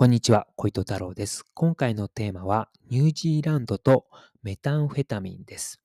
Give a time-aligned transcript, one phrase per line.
[0.00, 1.44] こんにちは、小糸太郎です。
[1.52, 4.06] 今回のテーマは、ニュージーランドと
[4.42, 5.78] メタンフェタミンです。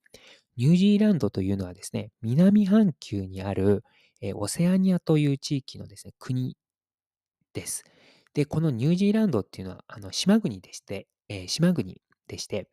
[0.56, 3.84] ニュージーランドというのはですね、南半球にある、
[4.22, 6.56] えオセアニアという地域のですね、国
[7.52, 7.84] です。
[8.32, 12.70] で、このニュージーランドっていうのは、あの島国でして、えー島国でして、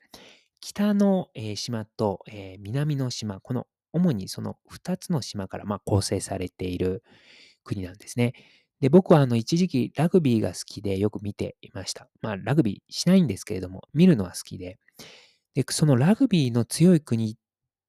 [0.62, 7.04] 北の、え島と、え南の島、この主にその2つの島から、まあ、構成されている
[7.66, 8.32] 国なんですね。
[8.84, 12.10] で、僕はあの一時期ラグビーが好きでよく見ていました。
[12.22, 14.78] まあ、ラグビーしないんですけれども、見るのは好きで。
[15.54, 17.36] で、そのラグビーの強い国っ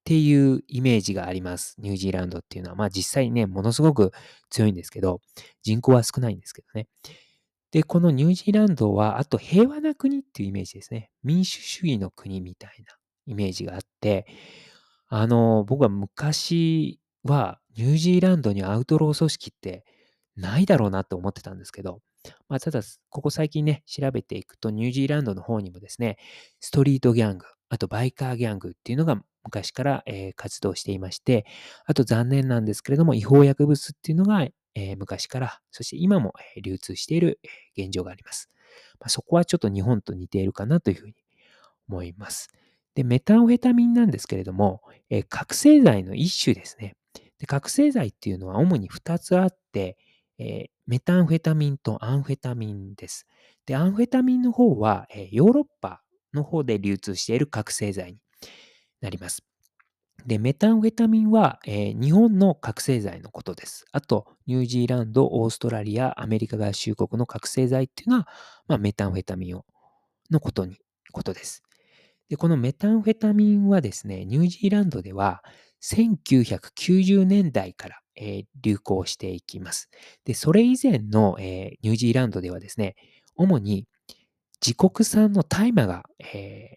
[0.05, 1.75] ていうイメージがあります。
[1.79, 2.77] ニュージーランドっていうのは。
[2.77, 4.13] まあ実際ね、ものすごく
[4.51, 5.21] 強いんですけど、
[5.65, 6.87] 人口は少ないんですけどね。
[7.73, 11.11] で、このニュージーランドは、あと平和な国っていうイメージですね。
[11.25, 12.95] 民主主義の国みたいな
[13.27, 14.29] イメージがあって、
[15.09, 19.85] あの、僕は昔はニュージーランドにアウトロー組織って
[20.37, 22.01] ないだろうなと思ってたんですけど、
[22.49, 22.81] まあ、ただ、
[23.11, 26.17] ここ最近ね、調べていくと、ニュージーランドの方にもですね、
[26.61, 31.45] ストリートギャング、あとバイカーギャングっていうのが昔から、えー活動していまして、
[31.87, 37.41] あと残念なんですけれども、違法薬物っていうのが、えー昔から、そして今も流通している
[37.77, 38.51] 現状があります。
[39.01, 41.15] まあ、そこはちょっと日本と似ているかなというふうに
[41.89, 42.49] 思います。
[42.95, 46.95] で、メタンフェタミンなんですけれども、えー覚醒剤の一種ですね。
[47.39, 49.97] で覚醒剤っていうのは主に2つあって、
[50.39, 53.27] えーメタンフェタミンとアンフェタミンです。
[53.67, 56.03] で、アンフェタミンの方は、えーヨーロッパ
[56.35, 58.19] の方で流通している覚醒剤に
[59.01, 59.43] なります。
[60.27, 63.87] で、メタンフェタミンは、えー日本の覚醒剤のことです。
[63.93, 68.29] あと、ニュージーランド、オーストラリア、アメリカ合衆国の覚醒剤っていうのは、
[68.69, 69.65] まあ、メタンフェタミンを
[70.31, 70.79] のことに、
[71.13, 71.63] ことです。
[72.29, 75.43] で、このメタンフェタミンはですね、ニュージーランドでは
[75.85, 79.91] 1990年代から、えー流行していきます。
[80.25, 82.97] で、それ以前の、えーニュージーランドではですね、
[83.37, 83.87] 主に
[84.65, 86.05] 自国産の大麻が、
[86.35, 86.77] え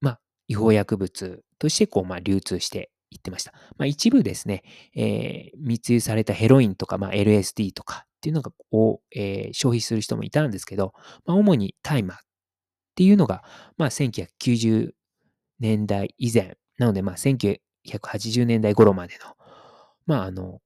[0.00, 3.52] まあ、違法薬物としてこう、まあ、流通していってました。
[3.76, 4.62] まあ、一部ですね、
[4.94, 10.92] え密輸されたヘロインとか、まあ、LSD とかっていうのがを、え消費する人もいたんですけど、
[11.24, 12.18] まあ、主に大麻っ
[12.94, 13.42] ていうのが、
[13.76, 14.92] まあ、1990
[15.58, 17.16] 年代以前、なので、まあ、
[17.86, 19.34] 1980年代頃までの、
[20.06, 20.60] まあ、あの、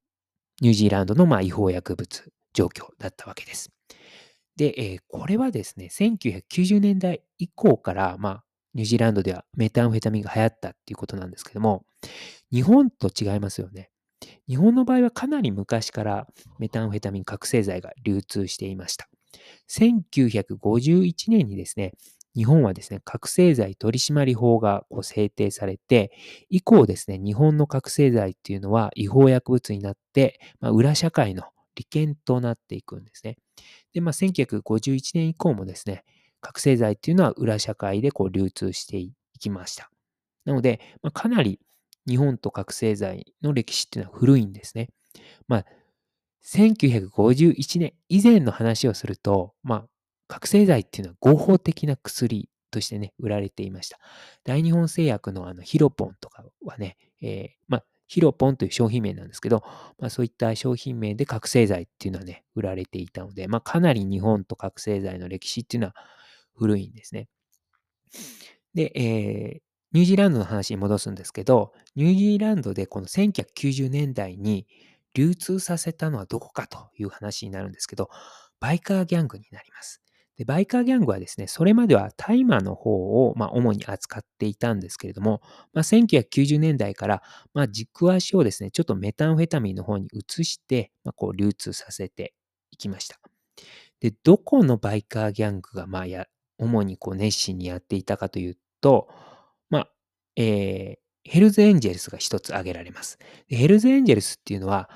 [0.61, 3.71] ニュージーランドの、まあ、違法薬物状況だったわけです。
[4.57, 11.85] で、えーこれはですね、1990年代以降から、まあ、ニュージーランドではメタンフェタミンが流行ったっていうことなんですけども、
[12.53, 13.91] 日本と違いますよね。
[14.49, 16.27] 日本の場合はかなり昔から
[16.59, 19.09] メタンフェタミン覚醒剤が流通していました。
[19.71, 21.93] 1951年にですね、
[22.35, 26.13] 日本はですね、覚醒剤取締法がこう制定されて、
[26.49, 31.45] 以降ですね、日本の覚醒剤っていうのは違法薬物になって、まあ、裏社会の
[31.75, 33.37] 利権となっていくんですね。
[33.93, 36.05] で、まあ、1951年以降もですね、
[36.41, 39.91] 覚醒剤っていうのは裏社会でこう流通していきました。
[40.45, 41.61] なので、まあ、かなり
[42.07, 44.89] 日本と覚醒剤の歴史っていうのは古いんですね。
[45.47, 45.67] まあ、
[46.45, 49.87] 1951年以前の話をすると、まあ、
[50.29, 53.99] 覚醒剤っていうのは合法的な薬としてね、売られていました。
[54.45, 59.63] 大日本製薬のあのヒロポンとかはね、えーまあ、ヒロポンという商品名なんですけど、
[59.99, 65.95] まあ、そういった商品名で覚醒剤っていうのはね、売られていたので、まあ、かなり日本と覚醒剤の歴史っていうのは
[66.55, 67.29] 古いんですね。
[68.75, 74.67] で、えーニュージーランドの話に戻すんですけど、ニュージーランドでこの1990年代に
[75.15, 78.11] 流通させたのはどこかという話になるんですけど、
[78.61, 80.03] バイカーギャングになります。
[80.39, 87.23] でバイカーギャングはですね、それまでは大麻の方を、まあ、主に扱っていたんですけれども、まあ、1990年代から、
[87.55, 92.35] まあ、軸足をですね、ちょっとメタンフェタミンの方に移して、まあ、こう流通させて
[92.71, 93.19] いきました。
[94.01, 99.09] で、どこのバイカーギャングが、まあ、や、主にこう熱心にやっていたかというと、
[99.71, 99.91] まあ、
[100.37, 103.19] えーヘルズエンジェルスが一つ挙げられます。
[103.49, 104.89] ヘルズエンジェルスっていうのは、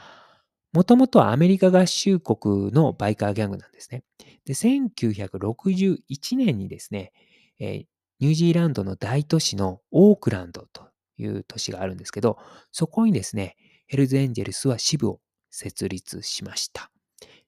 [0.73, 4.05] もともとはアメリカ合衆国のバイカーギャングなんですね。
[4.45, 7.13] で、1961年にですね、
[7.59, 7.87] えー
[8.23, 12.39] ニュージーランドの大都市のオークランドという都市があるんですけど、
[12.71, 13.57] そこにですね、
[13.89, 15.21] ヘルズエンジェルスは支部を
[15.51, 16.93] 設立しました。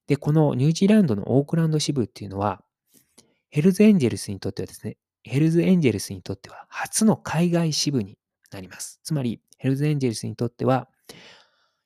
[0.08, 2.60] で、このニュージーランドのオークランド支部っていうのは、
[3.50, 8.18] ヘルズエンジェルスにとってはですね、ヘルズエンジェルスにとっては初の海外支部に
[8.50, 8.98] なります。
[9.04, 10.88] つまり、ヘルズエンジェルスにとっては、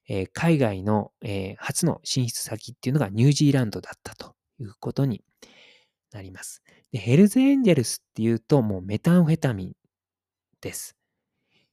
[0.08, 5.22] えー海外の、えー初の進出先っていうのがニュージーランドだったということに
[6.12, 6.62] なります。
[6.92, 9.72] でヘルズエンジェルスっていうともうメタンフェタミン
[10.60, 10.96] です。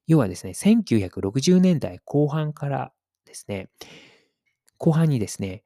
[0.08, 2.92] 要はですね、1960年代後半から
[3.26, 3.70] ですね、
[4.78, 5.64] 後半にですね、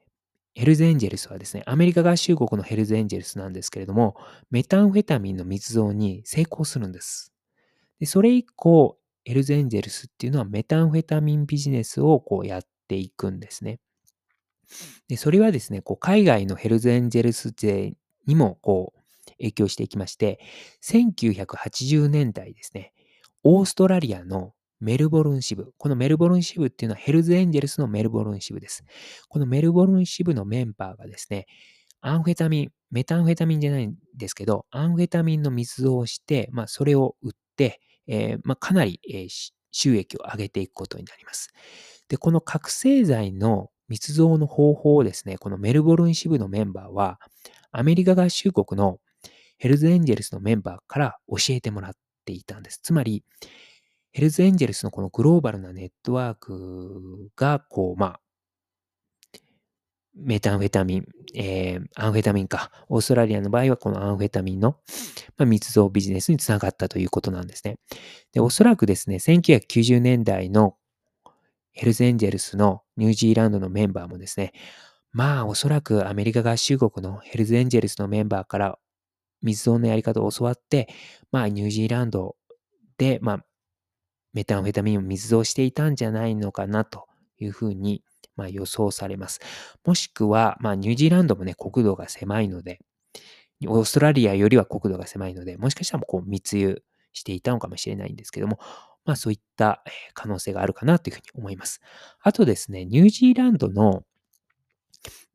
[0.54, 4.16] ヘルズエンジェルスはですね、アメリカ合衆国のヘルズエンジェルスなんですけれども、
[4.50, 7.34] メタンフェタミンの密造に成功するんです。
[8.00, 8.98] でそれ以降、
[9.30, 13.80] ヘルズエンジェルスっていうのはメタンフェタミンビジネスをこうやっていくんですね。
[15.08, 17.94] でそれはですね、こう海外のヘルズエンジェルス勢
[18.26, 20.40] にもこう影響していきまして、
[20.84, 22.92] 1980年代ですね、
[23.44, 25.74] オーストラリアのメルボルン支部。
[25.78, 28.84] このメルボルン支部っていうのはヘルズエンジェルスのメルボルン支部です。
[29.28, 31.46] このメルボルン支部のメンバーがですね、
[32.02, 37.80] アンフェタミン、メタンフェタミンじゃないんですけど、アンフェタミンの密造をして、まあ、それを売って、
[38.10, 39.28] えー、まあ、かなり、え、
[39.72, 41.54] 収益を上げていくことになります。
[42.10, 47.20] で、この覚醒剤の密造の方法をですね、このメルボルン支部のメンバーは、
[47.72, 49.00] アメリカ合衆国の
[49.58, 51.94] ヘルズエンジェルスのメンバーから教えてもらっ
[52.26, 52.80] ていたんです。
[52.82, 53.24] つまり、
[54.12, 58.20] ヘルズエンジェルスのこのグローバルなネットワークが、こう、まあ、
[60.16, 62.72] メタンフェタミン、えー、アンフェタミンか。
[62.90, 64.78] オーストラリアの場合はこのアンフェタミンの、
[65.38, 67.78] まあ、密造ビジネスにつながったということなんですね。
[68.34, 70.76] で、おそらくですね、1990年代の
[71.72, 74.52] ヘルズエンジェルスのニュージーランドのメンバーもですね、
[75.12, 78.80] まあおそらくアメリカ合衆国のヘルズエンジェルスのメンバーから
[79.42, 80.90] 密造のやり方を教わって、
[81.32, 82.36] まあニュージーランド
[82.98, 83.46] で、まあ
[84.34, 87.06] メタンフェタミンを密造していたんじゃないのかなと
[87.40, 88.04] いうふうに、
[88.40, 89.42] まあ、予想されます。
[89.86, 92.80] もしくは、まあ、ニュージーランドもね、国土が狭いので、
[93.68, 98.58] オーストラリアよりは国土が狭いので、もしかしたらこう密輸していたのかもしれないんですけども、
[99.06, 99.84] まあそういった
[100.14, 101.82] 可能性があるかなというふうに思います。
[102.22, 104.04] あとですね、ニュージーランドの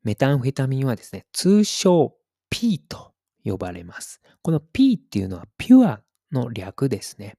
[0.03, 2.15] メタンフェタミンはですね、通称
[2.49, 3.13] P と
[3.43, 4.21] 呼ばれます。
[4.41, 7.37] この P っていうのはピュアの略ですね。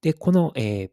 [0.00, 0.90] で、この、えー、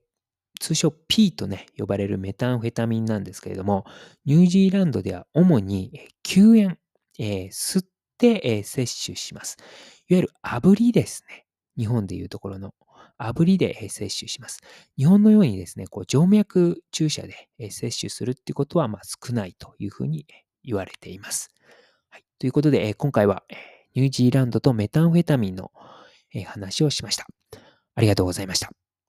[0.62, 3.84] 通称 P とね、呼ばれるメタンフェタミンなんですけれども、
[4.26, 6.78] ニュージーランドでは主に救援、
[7.18, 7.86] えー、吸っ
[8.20, 9.58] て、えー、摂取します。
[10.08, 11.48] いわゆる炙りですね。
[11.78, 12.76] 日本でいうところの
[13.18, 14.60] 炙りで摂取します。
[14.98, 20.28] 日本のようにですね、こう静脈注射で摂取するってことはま少ないというふうに
[20.64, 21.50] 言われています。
[22.10, 23.44] はい、ということで、今回は
[23.96, 25.72] ニュージーランドとメタンフェタミンの
[26.46, 27.26] 話をしました。
[27.96, 28.81] ありがとうございました。